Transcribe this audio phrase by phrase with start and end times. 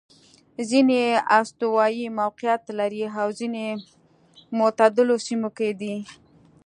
[0.69, 3.65] ځیني یې استوايي موقعیت لري او ځیني
[4.57, 5.95] معتدلو سیمو کې دي.